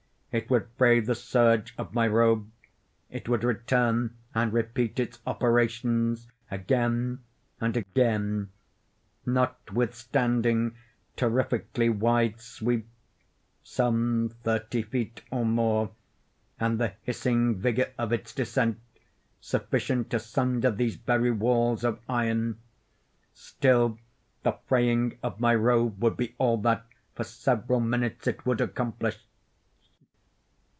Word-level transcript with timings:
It 0.33 0.49
would 0.49 0.67
fray 0.77 1.01
the 1.01 1.13
serge 1.13 1.73
of 1.77 1.93
my 1.93 2.07
robe—it 2.07 3.27
would 3.27 3.43
return 3.43 4.15
and 4.33 4.53
repeat 4.53 4.97
its 4.97 5.19
operations—again—and 5.27 7.17
again. 7.75 8.49
Notwithstanding 9.25 10.67
its 10.67 10.75
terrifically 11.17 11.89
wide 11.89 12.39
sweep 12.39 12.87
(some 13.61 14.31
thirty 14.43 14.83
feet 14.83 15.21
or 15.31 15.45
more) 15.45 15.91
and 16.61 16.79
the 16.79 16.93
hissing 17.01 17.55
vigor 17.59 17.91
of 17.97 18.13
its 18.13 18.33
descent, 18.33 18.79
sufficient 19.41 20.09
to 20.11 20.19
sunder 20.21 20.71
these 20.71 20.95
very 20.95 21.31
walls 21.31 21.83
of 21.83 21.99
iron, 22.07 22.57
still 23.33 23.99
the 24.43 24.53
fraying 24.69 25.17
of 25.21 25.41
my 25.41 25.53
robe 25.53 26.01
would 26.01 26.15
be 26.15 26.35
all 26.37 26.55
that, 26.59 26.85
for 27.15 27.25
several 27.25 27.81
minutes, 27.81 28.27
it 28.27 28.45
would 28.45 28.61
accomplish. 28.61 29.19